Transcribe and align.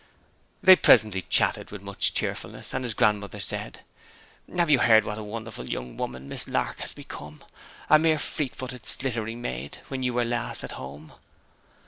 They 0.63 0.75
presently 0.75 1.21
chatted 1.21 1.69
with 1.69 1.83
much 1.83 2.15
cheerfulness, 2.15 2.73
and 2.73 2.83
his 2.83 2.95
grandmother 2.95 3.39
said, 3.39 3.81
'Have 4.57 4.71
you 4.71 4.79
heard 4.79 5.05
what 5.05 5.19
a 5.19 5.23
wonderful 5.23 5.69
young 5.69 5.95
woman 5.95 6.27
Miss 6.27 6.47
Lark 6.47 6.79
has 6.79 6.91
become? 6.93 7.43
a 7.87 7.99
mere 7.99 8.17
fleet 8.17 8.55
footed, 8.55 8.81
slittering 8.87 9.41
maid 9.41 9.81
when 9.89 10.01
you 10.01 10.13
were 10.15 10.25
last 10.25 10.61
home.' 10.61 11.13